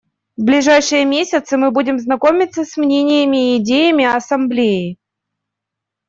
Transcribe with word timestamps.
В 0.35 0.41
ближайшие 0.45 1.05
месяцы 1.05 1.57
мы 1.57 1.69
будем 1.69 1.99
знакомиться 1.99 2.65
с 2.65 2.75
мнениями 2.75 3.53
и 3.53 3.57
идеями 3.59 4.05
Ассамблеи. 4.05 4.97